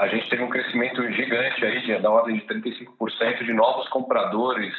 [0.00, 4.72] a gente teve um crescimento gigante aí, de, da ordem de 35% de novos compradores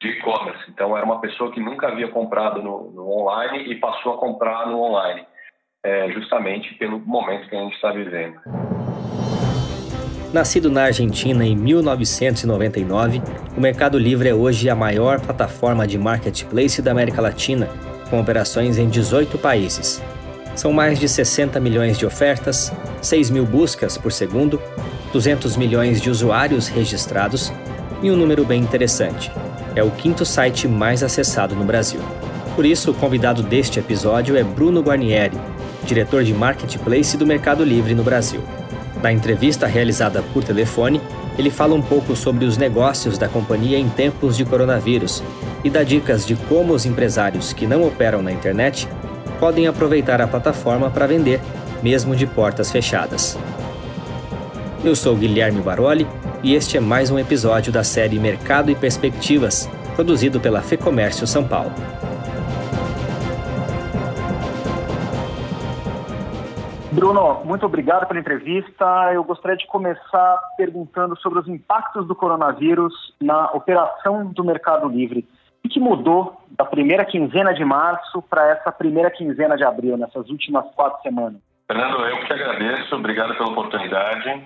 [0.00, 0.64] de e-commerce.
[0.70, 4.66] Então, era uma pessoa que nunca havia comprado no, no online e passou a comprar
[4.66, 5.26] no online,
[5.84, 8.40] é, justamente pelo momento que a gente está vivendo.
[10.32, 13.20] Nascido na Argentina em 1999,
[13.54, 17.68] o Mercado Livre é hoje a maior plataforma de marketplace da América Latina,
[18.08, 20.02] com operações em 18 países.
[20.54, 24.60] São mais de 60 milhões de ofertas, 6 mil buscas por segundo,
[25.12, 27.52] 200 milhões de usuários registrados
[28.02, 29.32] e um número bem interessante.
[29.74, 32.00] É o quinto site mais acessado no Brasil.
[32.54, 35.38] Por isso, o convidado deste episódio é Bruno Guarnieri,
[35.84, 38.42] diretor de Marketplace do Mercado Livre no Brasil.
[39.02, 41.00] Na entrevista realizada por telefone,
[41.38, 45.22] ele fala um pouco sobre os negócios da companhia em tempos de coronavírus
[45.64, 48.86] e dá dicas de como os empresários que não operam na internet
[49.42, 51.40] podem aproveitar a plataforma para vender,
[51.82, 53.36] mesmo de portas fechadas.
[54.84, 56.06] Eu sou Guilherme Baroli
[56.44, 61.42] e este é mais um episódio da série Mercado e Perspectivas, produzido pela Fecomércio São
[61.42, 61.72] Paulo.
[66.92, 69.10] Bruno, muito obrigado pela entrevista.
[69.12, 75.26] Eu gostaria de começar perguntando sobre os impactos do coronavírus na operação do Mercado Livre.
[75.64, 80.28] O que mudou da primeira quinzena de março para essa primeira quinzena de abril, nessas
[80.28, 81.40] últimas quatro semanas?
[81.66, 84.44] Fernando, eu que agradeço, obrigado pela oportunidade.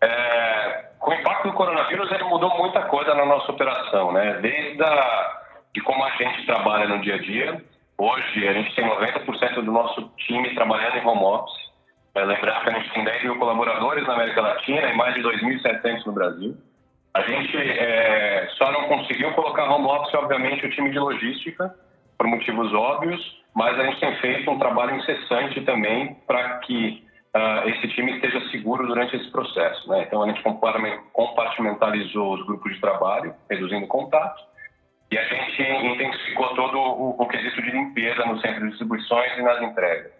[0.00, 4.38] É, com o impacto do coronavírus, ele mudou muita coisa na nossa operação, né?
[4.40, 5.40] Desde a,
[5.74, 7.64] de como a gente trabalha no dia a dia.
[7.98, 11.72] Hoje, a gente tem 90% do nosso time trabalhando em home office.
[12.14, 15.22] É, lembrar que a gente tem 10 mil colaboradores na América Latina e mais de
[15.22, 16.56] 2.700 no Brasil.
[17.14, 21.74] A gente é, só não conseguiu colocar home office, obviamente, o time de logística,
[22.16, 27.04] por motivos óbvios, mas a gente tem feito um trabalho incessante também para que
[27.36, 29.88] uh, esse time esteja seguro durante esse processo.
[29.90, 30.04] Né?
[30.06, 30.42] Então, a gente
[31.12, 34.42] compartimentalizou os grupos de trabalho, reduzindo contato,
[35.10, 39.42] e a gente intensificou todo o, o quesito de limpeza no centro de distribuições e
[39.42, 40.12] nas entregas.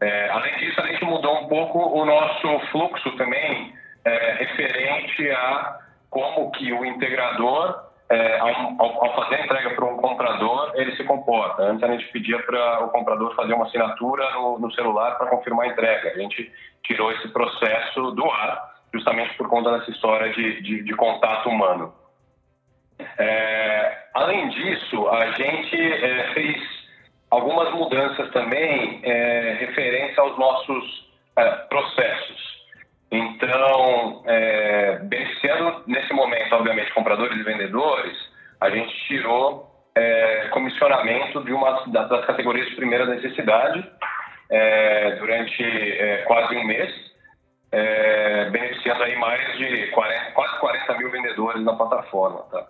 [0.00, 3.74] É, além disso, a gente mudou um pouco o nosso fluxo também
[4.04, 5.78] é, referente a
[6.10, 11.04] como que o integrador, é, ao, ao, fazer a entrega para um comprador, ele se
[11.04, 11.62] comporta.
[11.62, 15.66] Antes a gente pedia para o comprador fazer uma assinatura no, no celular para confirmar
[15.66, 16.10] a entrega.
[16.10, 16.50] A gente
[16.82, 21.92] tirou esse processo do ar, justamente por conta dessa história de, de, de contato humano.
[23.18, 26.78] É, além disso, a gente é, fez
[27.30, 32.47] algumas mudanças também é, referentes aos nossos é, processos.
[33.10, 38.16] Então, é, beneficiando nesse momento, obviamente, compradores e vendedores,
[38.60, 43.84] a gente tirou é, comissionamento de uma das categorias de primeira necessidade
[44.50, 46.92] é, durante é, quase um mês,
[47.72, 52.42] é, beneficiando aí mais de 40, quase 40 mil vendedores na plataforma.
[52.50, 52.66] Tá?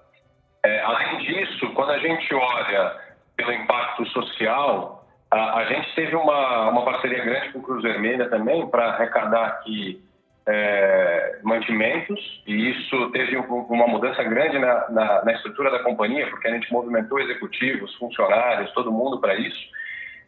[0.64, 2.96] É, além disso, quando a gente olha
[3.36, 8.28] pelo impacto social, a, a gente teve uma, uma parceria grande com o Cruz Vermelha
[8.28, 10.02] também para arrecadar aqui
[10.50, 16.48] é, mantimentos e isso teve uma mudança grande na, na, na, estrutura da companhia, porque
[16.48, 19.68] a gente movimentou executivos, funcionários, todo mundo para isso.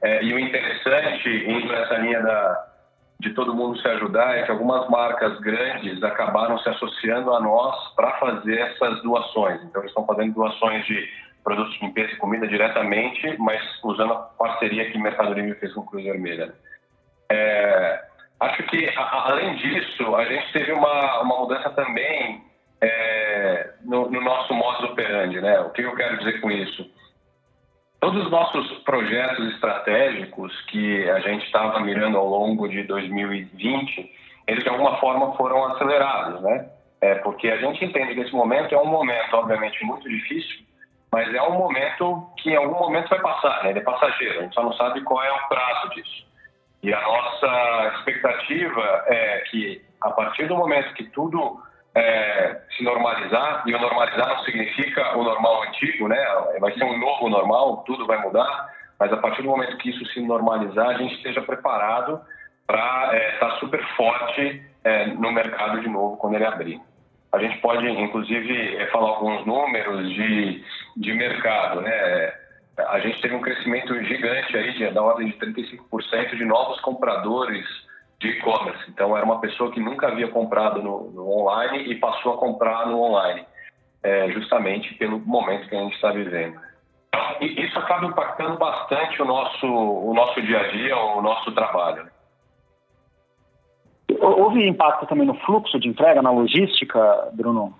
[0.03, 2.67] É, e o interessante, indo nessa linha da,
[3.19, 7.95] de todo mundo se ajudar, é que algumas marcas grandes acabaram se associando a nós
[7.95, 9.63] para fazer essas doações.
[9.65, 11.09] Então, eles estão fazendo doações de
[11.43, 15.73] produtos de limpeza e comida diretamente, mas usando a parceria que o Mercado Livre fez
[15.73, 16.53] com o Cruz Vermelha.
[17.31, 18.10] É,
[18.41, 22.43] acho que, a, além disso, a gente teve uma, uma mudança também
[22.81, 25.41] é, no, no, nosso modo operandi.
[25.41, 25.61] Né?
[25.61, 26.91] O que eu quero dizer com isso?
[28.01, 34.11] Todos os nossos projetos estratégicos que a gente estava mirando ao longo de 2020,
[34.47, 36.71] eles de alguma forma foram acelerados, né?
[37.03, 40.65] É, porque a gente entende que esse momento é um momento, obviamente, muito difícil,
[41.13, 43.71] mas é um momento que em algum momento vai passar, né?
[43.71, 46.30] ele é passageiro, a gente só não sabe qual é o prazo disso.
[46.83, 51.61] E a nossa expectativa é que, a partir do momento que tudo
[51.95, 56.25] é, se normalizar, e o normalizar não significa o normal antigo, né?
[56.59, 58.69] vai ser um novo normal, tudo vai mudar,
[58.99, 62.21] mas a partir do momento que isso se normalizar, a gente esteja preparado
[62.67, 66.81] para é, estar super forte é, no mercado de novo quando ele abrir.
[67.33, 70.65] A gente pode, inclusive, é, falar alguns números de
[70.97, 72.33] de mercado, né?
[72.89, 77.67] A gente teve um crescimento gigante aí, de, da ordem de 35% de novos compradores
[78.21, 78.85] de e-commerce.
[78.89, 82.87] Então, era uma pessoa que nunca havia comprado no, no online e passou a comprar
[82.87, 83.45] no online,
[84.03, 86.61] é, justamente pelo momento que a gente está vivendo.
[87.41, 92.09] E isso acaba impactando bastante o nosso, o nosso dia a dia, o nosso trabalho.
[94.21, 97.75] Houve impacto também no fluxo de entrega, na logística, Bruno?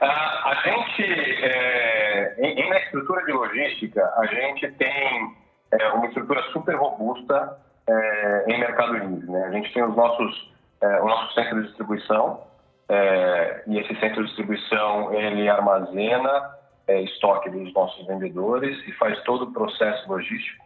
[0.00, 5.34] Ah, a gente, é, em, em, na estrutura de logística, a gente tem
[5.72, 9.30] é, uma estrutura super robusta é, em Mercado Livre.
[9.30, 9.44] Né?
[9.46, 12.42] A gente tem os nossos, é, o nosso centro de distribuição,
[12.88, 16.54] é, e esse centro de distribuição ele armazena
[16.86, 20.64] é, estoque dos nossos vendedores e faz todo o processo logístico.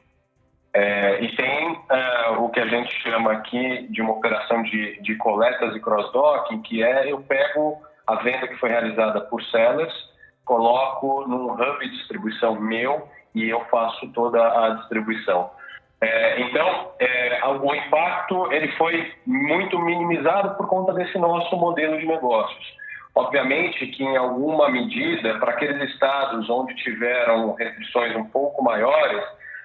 [1.21, 1.81] E tem
[2.39, 6.85] o que a gente chama aqui de uma operação de, de coletas e cross-docking, que
[6.85, 9.95] é eu pego a venda que foi realizada por sellers,
[10.45, 15.51] coloco num hub de distribuição meu e eu faço toda a distribuição.
[16.01, 22.07] É, então, é, o impacto ele foi muito minimizado por conta desse nosso modelo de
[22.07, 22.79] negócios.
[23.15, 29.23] Obviamente que, em alguma medida, para aqueles estados onde tiveram restrições um pouco maiores,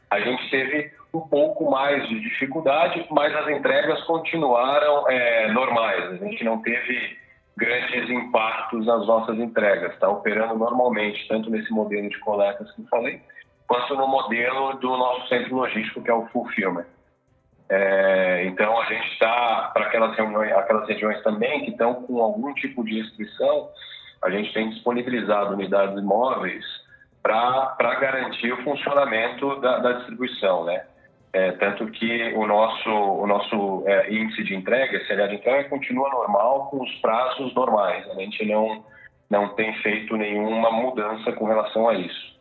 [0.10, 6.13] a gente teve um pouco mais de dificuldade, mas as entregas continuaram é, normais.
[6.13, 7.23] A gente não teve
[7.55, 9.94] grandes impactos nas nossas entregas.
[9.94, 13.21] Está operando normalmente, tanto nesse modelo de coletas que eu falei,
[13.67, 16.85] quanto no modelo do nosso centro logístico, que é o Fulfillment.
[17.69, 22.83] É, então, a gente está, para aquelas, aquelas regiões também que estão com algum tipo
[22.83, 23.69] de restrição,
[24.23, 26.63] a gente tem disponibilizado unidades móveis
[27.21, 30.85] para garantir o funcionamento da, da distribuição, né?
[31.33, 36.07] É, tanto que o nosso, o nosso é, índice de entrega, SLA de entrega, continua
[36.09, 38.07] normal com os prazos normais.
[38.12, 38.85] A gente não,
[39.31, 42.39] não tem feito nenhuma mudança com relação a isso.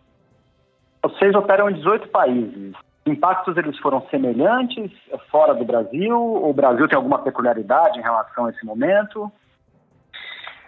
[1.03, 2.75] Vocês operam em 18 países.
[3.07, 4.93] Impactos eles foram semelhantes
[5.31, 6.17] fora do Brasil?
[6.17, 9.33] O Brasil tem alguma peculiaridade em relação a esse momento?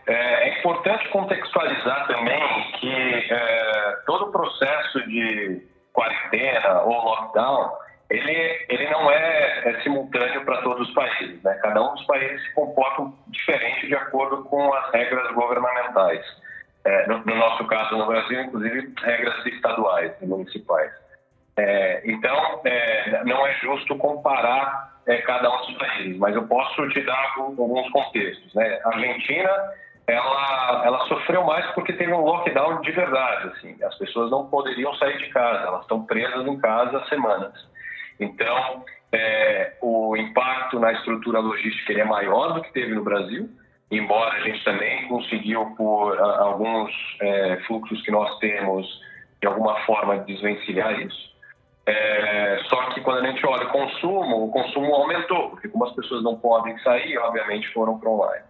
[0.06, 5.62] É, é importante contextualizar também que é, todo o processo de
[5.92, 11.42] quarentena ou lockdown ele, ele não é, é simultâneo para todos os países.
[11.42, 11.54] Né?
[11.62, 16.24] Cada um dos países se comporta diferente de acordo com as regras governamentais.
[16.84, 20.92] É, no, no, nosso caso, no Brasil, inclusive, regras estaduais e municipais.
[21.56, 26.86] É, então, é, não é justo comparar é, cada um dos países, mas eu posso
[26.90, 28.52] te dar alguns contextos.
[28.54, 28.80] Né?
[28.84, 29.50] A Argentina,
[30.06, 33.48] ela, ela sofreu mais porque teve um lockdown de verdade.
[33.48, 33.82] Assim.
[33.82, 37.73] As pessoas não poderiam sair de casa, elas estão presas em casa há semanas.
[38.18, 43.48] Então, é, o impacto na estrutura logística é maior do que teve no Brasil,
[43.90, 48.86] embora a gente também conseguiu, por a, alguns é, fluxos que nós temos,
[49.40, 51.34] de alguma forma desvencilhar isso.
[51.86, 55.92] É, só que quando a gente olha o consumo, o consumo aumentou, porque como as
[55.94, 58.44] pessoas não podem sair, obviamente foram para online.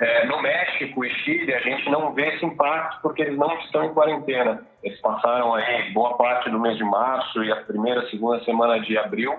[0.00, 3.84] É, no México e Chile, a gente não vê esse impacto porque eles não estão
[3.84, 4.64] em quarentena.
[4.82, 8.96] Eles passaram aí boa parte do mês de março e a primeira, segunda semana de
[8.96, 9.34] abril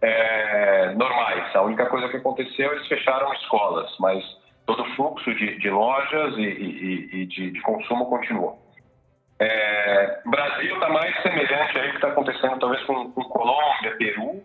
[0.00, 1.54] é, normais.
[1.54, 4.24] A única coisa que aconteceu, eles fecharam escolas, mas
[4.64, 8.58] todo o fluxo de, de lojas e, e, e de, de, consumo continuou.
[9.38, 14.42] É, Brasil está mais semelhante aí que está acontecendo talvez com, com Colômbia, Peru,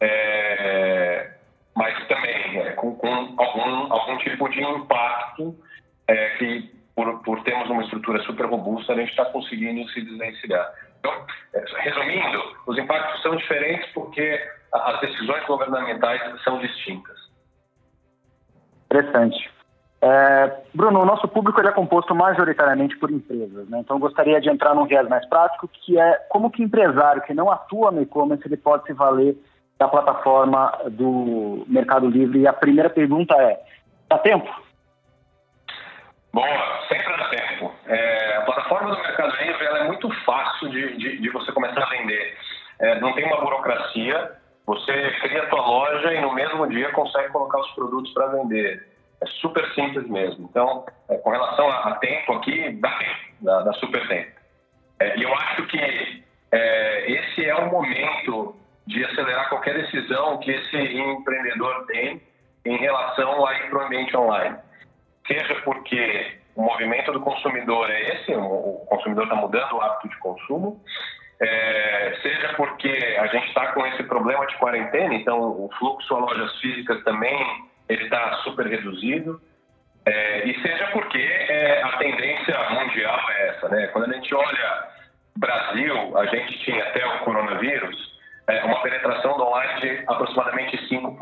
[0.00, 1.30] é,
[1.74, 2.03] mas
[3.04, 5.54] com, algum, algum tipo de impacto
[6.08, 10.72] é, que, por, por termos uma estrutura super robusta, a gente está conseguindo se desvencilhar.
[10.98, 11.12] Então,
[11.52, 14.40] é, resumindo, os impactos são diferentes porque
[14.72, 17.16] as decisões governamentais são distintas.
[18.86, 19.52] Interessante.
[20.00, 23.80] É, Bruno, o nosso público é composto majoritariamente por empresas, né?
[23.80, 27.50] então gostaria de entrar num viés mais prático, que é como que empresário que não
[27.50, 29.34] atua no e-commerce ele pode se valer
[29.78, 32.40] da plataforma do Mercado Livre.
[32.40, 33.60] E a primeira pergunta é:
[34.08, 34.48] dá tempo?
[36.32, 37.72] Boa, sempre dá tempo.
[37.86, 41.90] É, a plataforma do Mercado Livre é muito fácil de, de, de, você começar a
[41.90, 42.36] vender.
[42.80, 44.32] É, não tem uma burocracia,
[44.66, 48.84] você cria a sua loja e no mesmo dia consegue colocar os produtos para vender.
[49.22, 50.48] É super simples mesmo.
[50.50, 54.32] Então, é, com relação a, a, tempo aqui, dá tempo, dá, dá super tempo.
[54.98, 55.78] É, e eu acho que
[56.50, 62.22] é, esse é o momento de acelerar qualquer decisão que esse empreendedor tem
[62.64, 64.56] em relação a ir para o ambiente online.
[65.26, 70.18] Seja porque o movimento do consumidor é esse, o consumidor está mudando o hábito de
[70.18, 70.82] consumo,
[71.40, 76.18] é, seja porque a gente está com esse problema de quarentena, então o fluxo a
[76.18, 77.36] lojas físicas também
[77.88, 79.40] está super reduzido,
[80.06, 83.86] é, e seja porque é, a tendência mundial é essa, né?
[83.88, 84.88] Quando a gente olha
[85.36, 88.13] Brasil, a gente tinha até o coronavírus
[88.46, 91.18] é, uma penetração do online de aproximadamente 5%.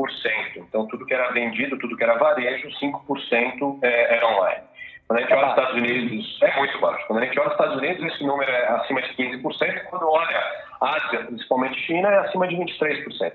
[0.56, 4.62] Então, tudo que era vendido, tudo que era varejo, 5% é, era online.
[5.06, 7.06] Quando a gente olha os Estados Unidos, é muito baixo.
[7.06, 9.84] Quando a gente olha os Estados Unidos, esse número é acima de 15%.
[9.90, 10.42] Quando olha
[10.80, 13.32] Ásia, principalmente China, é acima de 23%.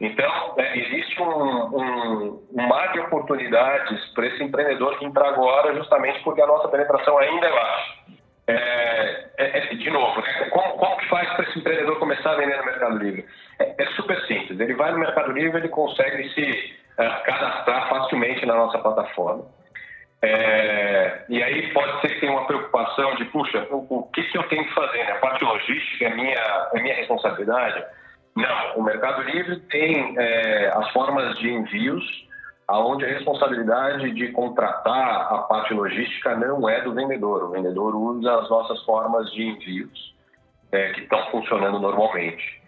[0.00, 5.74] Então, é, existe um, um, um, mar de oportunidades para esse empreendedor que entrar agora,
[5.74, 7.92] justamente porque a nossa penetração ainda é baixa.
[8.48, 10.48] É, é, é de novo, né?
[10.50, 11.21] como, como que faz
[11.72, 13.24] empreendedor começar a vender no Mercado Livre?
[13.58, 14.60] É, é super simples.
[14.60, 19.44] Ele vai no Mercado Livre, ele consegue se uh, cadastrar facilmente na nossa plataforma.
[20.24, 24.38] É, e aí pode ser que tenha uma preocupação de, puxa, o, o que, que
[24.38, 25.00] eu tenho que fazer?
[25.10, 27.84] A parte logística é minha, é minha responsabilidade?
[28.36, 32.04] Não, o Mercado Livre tem é, as formas de envios,
[32.68, 37.44] aonde a responsabilidade de contratar a parte logística não é do vendedor.
[37.44, 40.11] O vendedor usa as nossas formas de envios
[40.72, 42.60] é, que estão funcionando normalmente.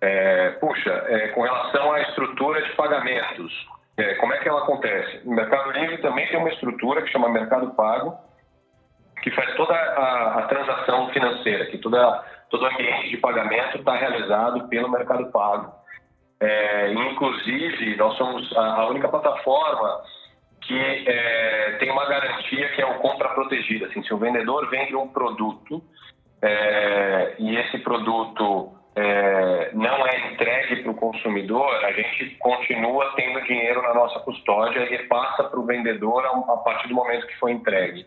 [0.00, 5.22] É, puxa, é, com relação à estrutura de pagamentos, é, como é que ela acontece?
[5.24, 8.16] O Mercado Livre também tem uma estrutura que chama Mercado Pago,
[9.22, 13.96] que faz toda a, a transação financeira, que toda, todo o ambiente de pagamento está
[13.96, 15.72] realizado pelo Mercado Pago.
[16.38, 20.02] É, inclusive, nós somos a, a única plataforma
[20.60, 23.86] que é, tem uma garantia que é o compra protegida.
[23.86, 25.82] Assim, se o vendedor vende um produto
[26.42, 33.42] é, e esse produto é, não é entregue para o consumidor, a gente continua tendo
[33.42, 37.52] dinheiro na nossa custódia e passa para o vendedor a, partir do momento que foi
[37.52, 38.06] entregue.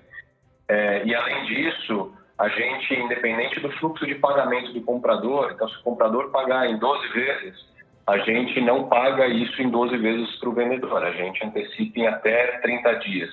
[0.67, 5.77] É, e além disso, a gente, independente do fluxo de pagamento do comprador, então se
[5.77, 7.69] o comprador pagar em 12 vezes,
[8.07, 12.07] a gente não paga isso em 12 vezes para o vendedor, a gente antecipa em
[12.07, 13.29] até 30 dias.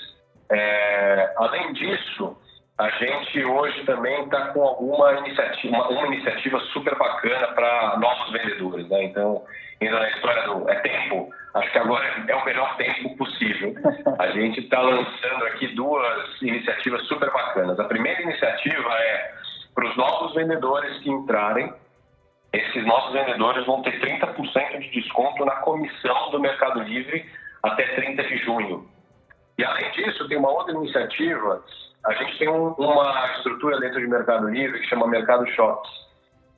[0.50, 2.36] É, além disso,
[2.78, 8.30] a gente hoje também está com alguma iniciativa, uma, uma iniciativa super bacana para novos
[8.32, 9.04] vendedores, né?
[9.04, 9.42] Então,
[9.80, 13.74] indo na história do é tempo, acho que agora é o melhor tempo possível.
[14.18, 17.80] A gente está lançando aqui duas iniciativas super bacanas.
[17.80, 19.34] A primeira iniciativa é
[19.74, 21.72] para os novos vendedores que entrarem,
[22.52, 27.24] esses novos vendedores vão ter 30% de desconto na comissão do Mercado Livre
[27.62, 28.86] até 30 de junho.
[29.58, 31.62] E além disso, tem uma outra iniciativa
[32.06, 36.06] a gente tem um, uma estrutura dentro de Mercado Livre que chama Mercado Shops.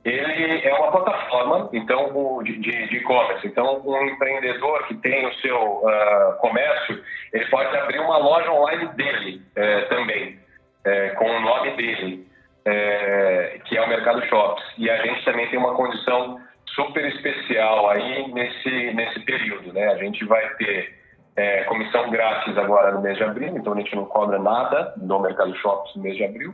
[0.05, 3.45] Ele é uma plataforma então de e-commerce.
[3.45, 7.03] Então, um empreendedor que tem o seu uh, comércio,
[7.33, 10.39] ele pode abrir uma loja online dele é, também,
[10.85, 12.27] é, com o nome dele,
[12.63, 14.63] é, que é o Mercado Shops.
[14.77, 19.73] E a gente também tem uma condição super especial aí nesse, nesse período.
[19.73, 19.85] Né?
[19.89, 20.98] A gente vai ter
[21.39, 25.19] é, comissão grátis agora no mês de abril, então a gente não cobra nada no
[25.19, 26.53] Mercado Shops no mês de abril.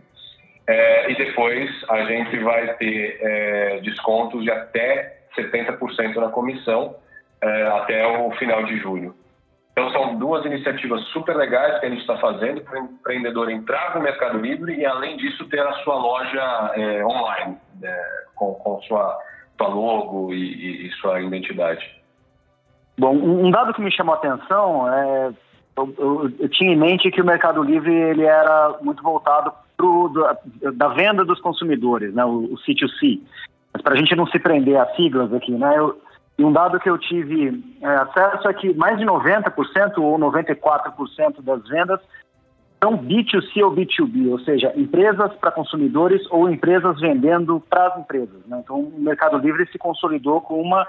[0.68, 6.96] É, e depois a gente vai ter é, descontos de até 70% na comissão
[7.42, 9.16] é, até o final de julho.
[9.72, 13.96] Então são duas iniciativas super legais que a gente está fazendo para o empreendedor entrar
[13.96, 18.04] no Mercado Livre e além disso ter a sua loja é, online né,
[18.36, 19.20] com, com sua,
[19.58, 22.05] sua logo e, e sua identidade.
[22.98, 25.34] Bom, um dado que me chamou a atenção é
[25.78, 30.08] eu, eu, eu, tinha em mente que o Mercado Livre ele era muito voltado pro,
[30.08, 33.20] do, da venda dos consumidores, né, o, o C2C.
[33.74, 36.00] Mas para a gente não se prender a siglas aqui, né, eu,
[36.38, 41.42] e um dado que eu tive é, acesso é que mais de 90% ou 94%
[41.42, 42.00] das vendas
[42.82, 48.46] são B2C ou B2B, ou seja, empresas para consumidores ou empresas vendendo para as empresas.
[48.48, 48.62] Né?
[48.64, 50.86] Então, o Mercado Livre se consolidou com uma,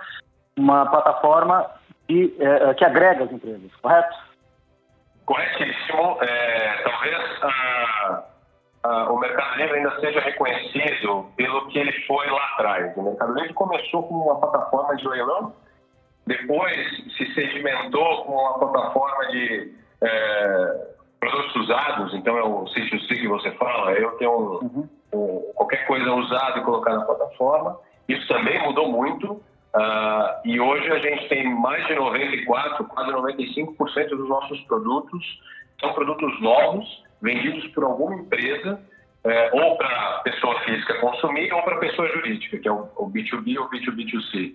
[0.57, 1.65] uma plataforma
[2.09, 4.17] e, é, é, que agrega as empresas, correto?
[5.25, 6.19] Corretíssimo.
[6.23, 8.25] É, talvez a,
[8.85, 12.97] a, o Mercado Livre ainda seja reconhecido pelo que ele foi lá atrás.
[12.97, 15.53] O Mercado Livre começou como uma plataforma de leilão,
[16.27, 20.87] depois se sedimentou como uma plataforma de é,
[21.19, 24.89] produtos usados, então é o sítio que você fala, eu tenho um, uhum.
[25.13, 27.79] um, qualquer coisa usada e colocar na plataforma.
[28.09, 29.43] Isso também mudou muito.
[29.77, 35.23] Uh, e hoje a gente tem mais de 94, quase 95% dos nossos produtos
[35.79, 38.81] são produtos novos, vendidos por alguma empresa,
[39.25, 43.59] eh, ou para pessoa física consumir, ou para pessoa jurídica, que é o, o B2B
[43.59, 44.55] ou B2B2C.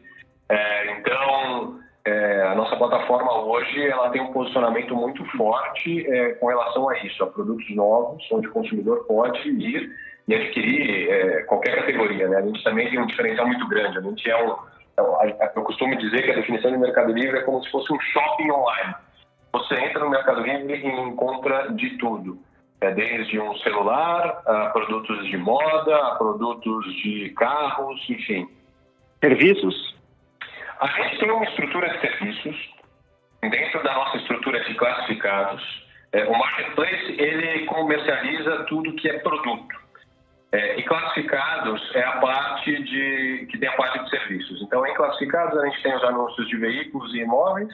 [0.50, 6.06] Eh, então, eh, a nossa plataforma hoje ela tem um posicionamento muito forte
[6.40, 9.92] com relação a isso, a produtos novos, onde o consumidor pode ir
[10.28, 12.30] e adquirir qualquer categoria.
[12.30, 12.38] Né?
[12.38, 14.56] A gente também tem um diferencial muito grande, a gente é um
[14.94, 15.18] então,
[15.56, 18.52] eu costumo dizer que a definição de Mercado Livre é como se fosse um shopping
[18.52, 18.96] online.
[19.54, 22.40] Você entra no Mercado Livre e encontra de tudo.
[22.80, 28.50] É desde um celular, a produtos de moda, a produtos de carros, enfim.
[29.20, 29.96] Serviços?
[30.80, 32.74] A gente tem uma estrutura de serviços
[33.42, 35.64] dentro da nossa estrutura de classificados.
[36.12, 39.76] É, o marketplace ele comercializa tudo que é produto.
[40.52, 44.62] É, e classificados é a parte de que tem a parte de serviços.
[44.62, 47.74] Então, em classificados a gente tem os anúncios de veículos e imóveis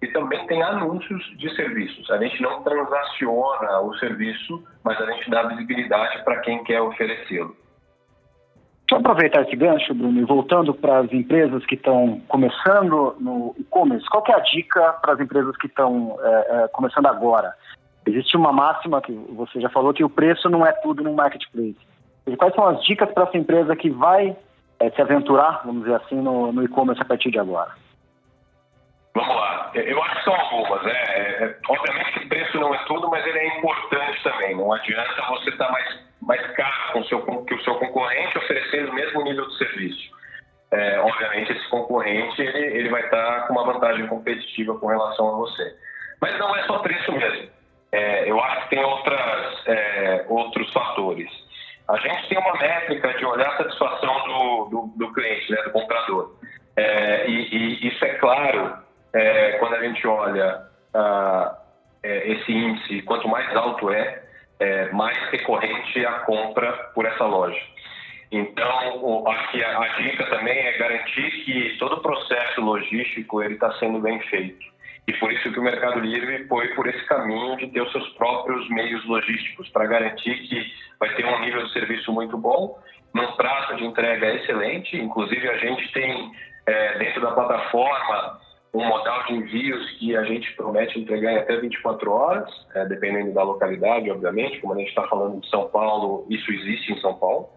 [0.00, 2.10] e também tem anúncios de serviços.
[2.10, 7.54] A gente não transaciona o serviço, mas a gente dá visibilidade para quem quer oferecê-lo.
[8.90, 14.06] Eu aproveitar esse gancho, Bruno, e voltando para as empresas que estão começando no e-commerce,
[14.08, 17.54] qual é a dica para as empresas que estão é, é, começando agora?
[18.06, 21.76] Existe uma máxima que você já falou que o preço não é tudo no marketplace.
[22.26, 24.36] E quais são as dicas para essa empresa que vai
[24.80, 27.72] é, se aventurar, vamos dizer assim, no, no e-commerce a partir de agora?
[29.14, 29.70] Vamos lá.
[29.74, 30.82] Eu acho que são algumas.
[30.82, 30.92] Né?
[30.92, 34.56] É, é, obviamente que preço não é tudo, mas ele é importante também.
[34.56, 38.90] Não adianta você estar tá mais, mais caro com seu, que o seu concorrente oferecendo
[38.90, 40.14] o mesmo nível de serviço.
[40.72, 45.28] É, obviamente, esse concorrente ele, ele vai estar tá com uma vantagem competitiva com relação
[45.28, 45.76] a você.
[46.20, 47.48] Mas não é só preço mesmo.
[47.92, 51.30] É, eu acho que tem outras, é, outros fatores.
[51.88, 55.70] A gente tem uma métrica de olhar a satisfação do, do, do cliente, né, do
[55.70, 56.34] comprador.
[56.76, 58.78] É, e, e, isso é claro
[59.12, 60.62] é, quando a gente olha
[60.94, 61.58] ah,
[62.02, 64.22] é, esse índice, quanto mais alto é,
[64.58, 67.60] é, mais recorrente a compra por essa loja.
[68.32, 73.72] Então, que a, a, dica também é garantir que todo o processo logístico ele está
[73.74, 74.73] sendo bem feito.
[75.06, 78.08] E por isso que o Mercado Livre foi por esse caminho de ter os seus
[78.10, 82.78] próprios meios logísticos para garantir que vai ter um nível de serviço muito bom,
[83.12, 84.96] num prazo de entrega excelente.
[84.96, 86.32] Inclusive, a gente tem
[86.66, 88.40] é, dentro da plataforma
[88.72, 93.32] um modal de envios que a gente promete entregar em até 24 horas, é, dependendo
[93.32, 94.58] da localidade, obviamente.
[94.60, 97.50] Como a gente está falando de São Paulo, isso existe em São Paulo.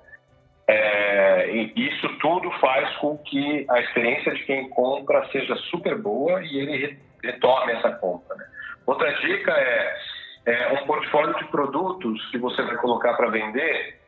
[0.68, 6.58] É, isso tudo faz com que a experiência de quem compra seja super boa e
[6.58, 8.36] ele retome essa compra.
[8.36, 8.46] Né?
[8.86, 9.98] Outra dica é,
[10.46, 14.00] é, um portfólio de produtos que você vai colocar para vender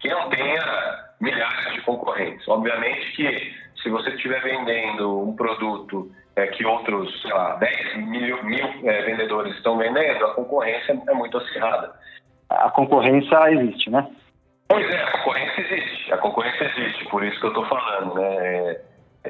[0.00, 2.46] que não tenha milhares de concorrentes.
[2.46, 8.44] Obviamente que se você estiver vendendo um produto é, que outros, sei lá, 10 mil,
[8.44, 11.94] mil é, vendedores estão vendendo, a concorrência é muito acirrada.
[12.50, 14.06] A concorrência existe, né?
[14.68, 16.12] Pois é, a concorrência existe.
[16.12, 18.36] A concorrência existe, por isso que eu estou falando, né?
[18.36, 18.80] É,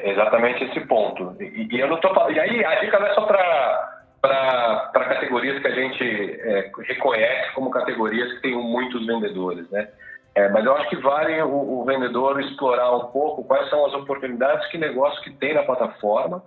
[0.05, 1.37] exatamente esse ponto.
[1.41, 5.61] E, e, eu não tô E aí a dica não é só para para categorias
[5.61, 9.89] que a gente é, reconhece como categorias que têm muitos vendedores, né?
[10.35, 13.95] É, mas eu acho que vale o, o, vendedor explorar um pouco quais são as
[13.95, 16.43] oportunidades que negócio que tem na plataforma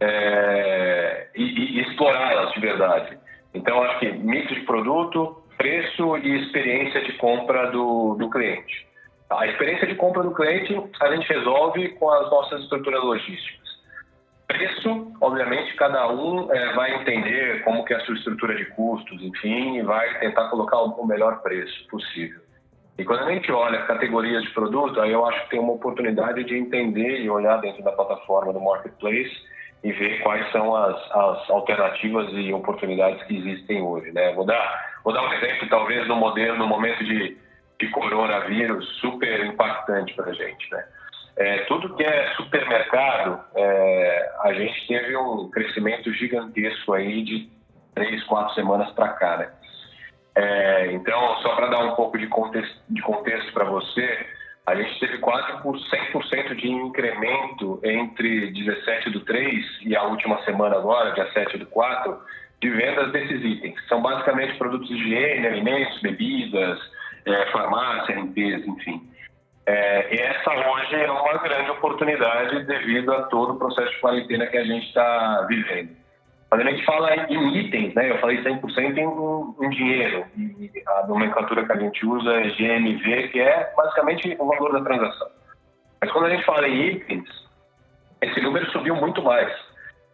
[0.00, 3.18] é, e, e, explorá-las de verdade.
[3.54, 8.86] Então, acho que mix de produto, preço e experiência de compra do, do cliente.
[9.38, 13.62] A experiência de compra do cliente a gente resolve com as nossas estruturas logísticas.
[14.46, 19.22] Preço, obviamente, cada um é, vai entender como que é a sua estrutura de custos,
[19.22, 22.40] enfim, e vai tentar colocar o melhor preço possível.
[22.98, 26.44] E quando a gente olha categorias de produto, aí eu acho que tem uma oportunidade
[26.44, 29.32] de entender e olhar dentro da plataforma do marketplace
[29.82, 34.32] e ver quais são as, as alternativas e oportunidades que existem hoje, né?
[34.34, 37.36] Vou dar, vou dar um exemplo, talvez, no modelo, no momento de,
[37.82, 40.84] de coronavírus, super impactante para a gente, né?
[41.36, 47.50] É, tudo que é supermercado, é, a gente teve um crescimento gigantesco aí de
[47.92, 49.50] três, quatro semanas para cá, né?
[50.36, 54.26] É, então, só para dar um pouco de contexto, de contexto para você,
[54.64, 60.40] a gente teve quase por 100% de incremento entre 17 do 3 e a última
[60.44, 62.16] semana agora, dia 7 do 4,
[62.60, 63.74] de vendas desses itens.
[63.88, 66.78] São basicamente produtos de higiene, alimentos, bebidas,
[67.26, 69.08] é, farmácia, limpeza, enfim.
[69.64, 74.56] É, essa hoje é uma grande oportunidade devido a todo o processo de quarentena que
[74.56, 75.90] a gente está vivendo.
[76.48, 81.06] Quando a gente fala em itens, né, eu falei 100% em, em dinheiro, e a
[81.06, 85.28] nomenclatura que a gente usa é GMV, que é basicamente o valor da transação.
[86.00, 87.24] Mas quando a gente fala em itens,
[88.20, 89.50] esse número subiu muito mais,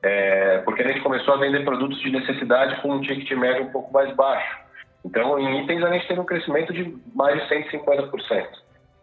[0.02, 3.72] é, porque a gente começou a vender produtos de necessidade com um ticket médio um
[3.72, 4.67] pouco mais baixo.
[5.08, 8.46] Então, em itens, a gente teve um crescimento de mais de 150%.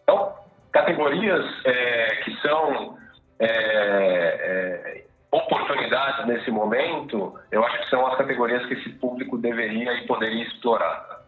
[0.03, 0.33] Então,
[0.71, 2.95] categorias é, que são
[3.39, 9.93] é, é oportunidades nesse momento, eu acho que são as categorias que esse público deveria
[9.93, 11.23] e poderia explorar.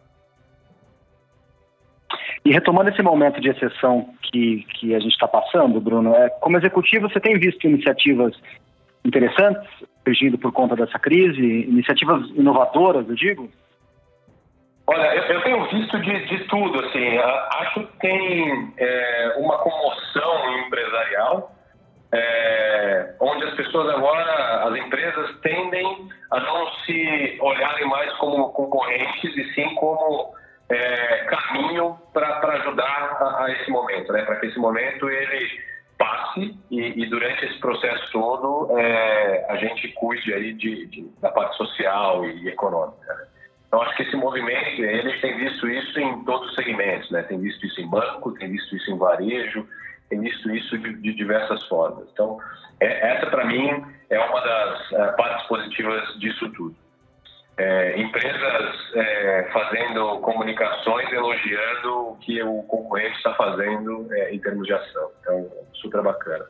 [2.46, 6.56] E retomando esse momento de exceção que, que a gente está passando, Bruno, é, como
[6.56, 8.34] executivo você tem visto iniciativas
[9.04, 9.68] interessantes
[10.06, 13.50] surgindo por conta dessa crise, iniciativas inovadoras, eu digo?
[14.90, 20.60] Olha, eu, eu tenho visto de, de, tudo, assim, acho que tem é, uma comoção
[20.60, 21.52] empresarial,
[22.14, 29.36] é, onde as pessoas agora, as empresas tendem a não se olharem mais como concorrentes
[29.36, 30.34] e sim como
[30.70, 34.24] é, caminho para ajudar a, a esse momento, né?
[34.24, 35.50] Para que esse momento ele
[35.98, 41.30] passe e, e durante esse processo todo é, a gente cuide aí de, de, da
[41.32, 43.14] parte social e econômica.
[43.14, 43.28] Né?
[43.68, 47.24] Então acho que esse movimento ele tem visto isso em todos os segmentos, né?
[47.24, 49.68] Tem visto isso em banco, tem visto isso em varejo,
[50.10, 52.08] tem visto isso de, de diversas formas.
[52.14, 52.40] Então
[52.80, 56.76] é, essa para mim é uma das é, partes positivas disso tudo
[57.58, 64.68] é, empresas é, fazendo comunicações elogiando o que o concorrente está fazendo é, em termos
[64.68, 65.12] de ação.
[65.22, 66.46] Então, super bacana.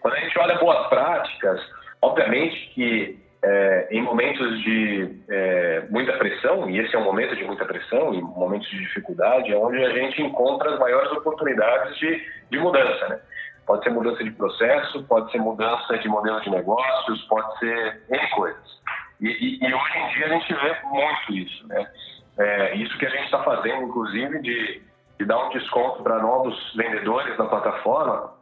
[0.00, 1.60] Quando a gente olha boas práticas,
[2.02, 7.44] obviamente que é, em momentos de é, muita pressão, e esse é um momento de
[7.44, 12.22] muita pressão, e momentos de dificuldade, é onde a gente encontra as maiores oportunidades de,
[12.50, 13.08] de mudança.
[13.08, 13.20] Né?
[13.66, 18.30] Pode ser mudança de processo, pode ser mudança de modelo de negócios, pode ser N
[18.30, 18.80] coisas.
[19.18, 21.90] E, e, e, hoje em dia a gente vê muito isso, né?
[22.38, 24.82] É, isso que a gente está fazendo, inclusive, de,
[25.18, 28.32] de, dar um desconto para novos vendedores na plataforma,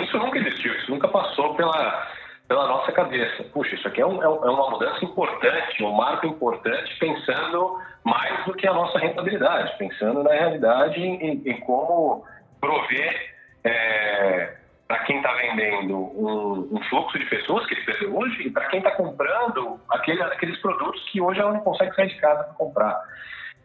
[0.00, 2.08] isso nunca existiu, isso nunca passou pela,
[2.52, 3.44] pela nossa cabeça.
[3.44, 8.44] Puxa, isso aqui é, um, é, é uma mudança importante, um marco importante, pensando mais
[8.44, 12.26] do que a nossa rentabilidade, pensando na realidade em, em como
[12.60, 13.34] prover
[13.64, 14.54] é,
[14.86, 18.80] para quem está vendendo um, um, fluxo de pessoas que ele hoje e para quem
[18.80, 23.00] está comprando aquele, aqueles produtos que hoje ela não consegue sair de casa para comprar.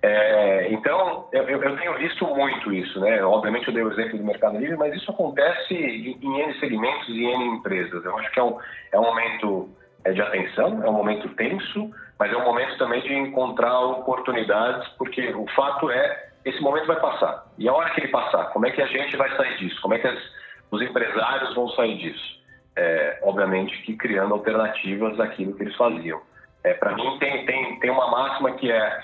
[0.02, 3.24] É, então, eu, eu, tenho visto muito isso, né?
[3.24, 7.10] Obviamente eu dei o exemplo do Mercado Livre, mas isso acontece em, em N segmentos
[7.10, 8.06] e N empresas.
[8.06, 8.58] Eu acho que é um,
[8.92, 9.70] é um momento
[10.06, 14.88] é, de atenção, é um momento tenso, mas é um momento também de encontrar oportunidades,
[14.98, 17.46] porque o fato é, esse momento vai passar.
[17.58, 19.82] E a hora que ele passar, como é que a gente vai sair disso?
[19.82, 20.38] Como é que as
[20.72, 22.38] os empresários vão sair disso.
[22.76, 26.22] É, obviamente que criando alternativas daquilo que eles faziam.
[26.64, 29.02] É, Para mim, tem, tem, tem uma máxima que é: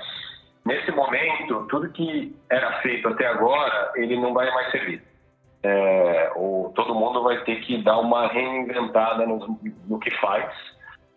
[0.65, 5.02] nesse momento, tudo que era feito até agora, ele não vai mais servir.
[5.63, 10.52] É, ou todo mundo vai ter que dar uma reinventada no, no que faz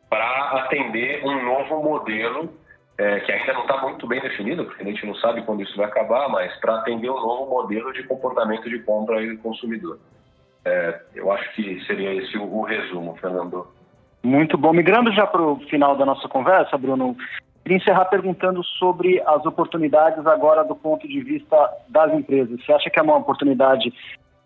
[0.08, 2.54] para atender um novo modelo
[2.98, 5.76] é, que ainda não está muito bem definido, porque a gente não sabe quando isso
[5.76, 9.98] vai acabar, mas para atender um novo modelo de comportamento de compra do consumidor.
[10.64, 13.66] É, eu acho que seria esse o, o resumo, Fernando.
[14.22, 14.72] Muito bom.
[14.72, 17.16] Migrando já para o final da nossa conversa, Bruno,
[17.66, 22.64] queria encerrar perguntando sobre as oportunidades agora do ponto de vista das empresas.
[22.64, 23.92] Você acha que é uma oportunidade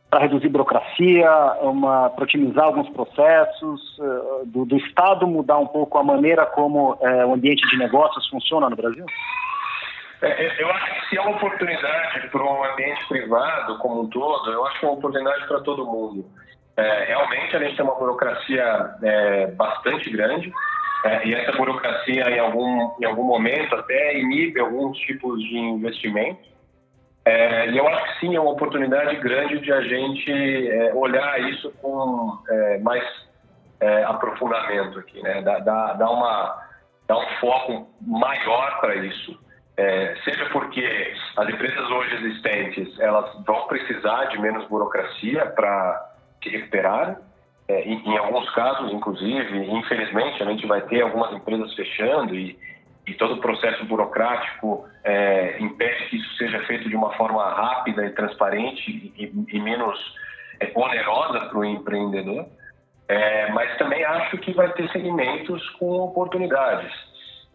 [0.08, 1.30] para reduzir burocracia,
[1.60, 6.94] uma, para otimizar alguns processos, uh, do, do, Estado mudar um pouco a maneira como
[6.94, 9.04] uh, o ambiente de negócios funciona no Brasil?
[10.22, 14.50] É, é, eu acho que é uma oportunidade para um ambiente privado como um todo,
[14.50, 16.24] eu acho que é uma oportunidade para todo mundo.
[16.74, 20.50] É, realmente a gente tem uma burocracia é, bastante grande
[21.04, 26.50] é, e essa burocracia em algum, em algum momento até inibe alguns tipos de investimento.
[27.24, 30.32] É, e eu acho que sim, é uma oportunidade grande de a gente
[30.94, 32.38] olhar isso com
[32.82, 33.04] mais
[34.06, 35.40] aprofundamento aqui, né?
[35.42, 36.66] Dar, uma,
[37.06, 39.38] dar um foco maior para isso.
[39.80, 46.50] É, seja porque as empresas hoje existentes elas vão precisar de menos burocracia para se
[46.50, 47.18] recuperar.
[47.70, 52.58] É, em, alguns casos, inclusive, infelizmente, a gente vai ter algumas empresas fechando e,
[53.06, 58.04] e todo o processo burocrático é, impede que isso seja feito de uma forma rápida
[58.04, 59.96] e transparente e, e menos
[60.58, 62.44] é, onerosa para o empreendedor.
[63.06, 66.92] É, mas também acho que vai ter segmentos com oportunidades.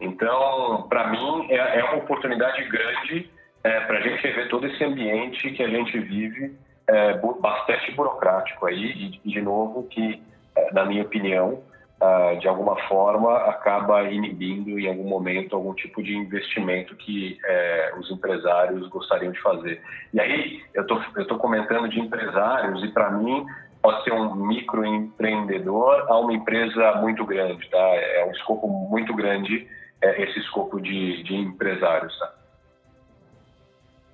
[0.00, 3.30] Então, para mim, é, é, uma oportunidade grande
[3.62, 6.56] é, para a gente rever todo esse ambiente que a gente vive,
[6.88, 10.22] é, bastante burocrático aí, e, de novo, que,
[10.54, 11.62] é, na minha opinião,
[11.98, 17.94] Uh, de alguma forma acaba inibindo em algum momento algum tipo de investimento que é,
[17.98, 19.80] os empresários gostariam de fazer.
[20.12, 23.46] E aí eu tô, estou comentando de empresários e para mim
[23.80, 27.78] pode ser um microempreendedor a uma empresa muito grande, tá?
[27.78, 29.66] É um escopo muito grande
[30.02, 32.18] é, esse escopo de, de empresários.
[32.18, 32.35] Tá?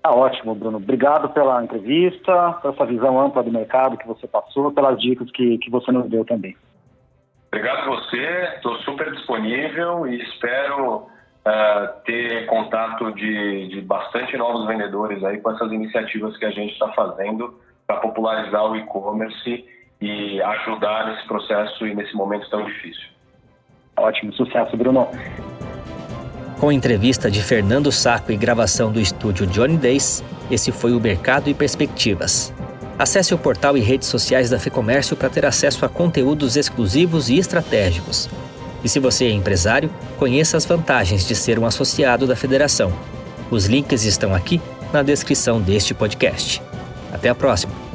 [0.03, 0.79] Tá ótimo, Bruno.
[0.79, 5.59] Obrigado pela entrevista, por essa visão ampla do mercado que você passou, pelas dicas que,
[5.59, 6.57] que você nos deu também.
[7.47, 14.67] Obrigado a você, estou super disponível e espero uh, ter contato de, de bastante novos
[14.67, 19.65] vendedores aí com essas iniciativas que a gente está fazendo para popularizar o e-commerce
[20.01, 23.09] e ajudar nesse processo e nesse momento tão difícil.
[23.97, 25.07] Ótimo, sucesso, Bruno.
[26.63, 31.51] Com entrevista de Fernando Saco e gravação do estúdio Johnny Days, esse foi o Mercado
[31.51, 32.55] e Perspectivas.
[32.97, 37.37] Acesse o portal e redes sociais da FEComércio para ter acesso a conteúdos exclusivos e
[37.37, 38.31] estratégicos.
[38.85, 42.93] E se você é empresário, conheça as vantagens de ser um associado da federação.
[43.51, 44.61] Os links estão aqui
[44.93, 46.63] na descrição deste podcast.
[47.13, 47.92] Até a próxima!